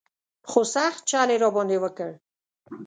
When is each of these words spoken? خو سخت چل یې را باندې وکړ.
خو 0.49 0.61
سخت 0.75 1.01
چل 1.09 1.29
یې 1.33 1.37
را 1.43 1.49
باندې 1.55 1.77
وکړ. 1.83 2.11